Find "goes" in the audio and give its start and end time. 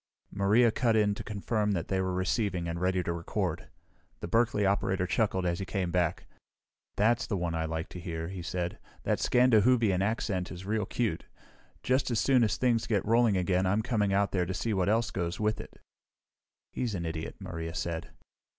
15.11-15.39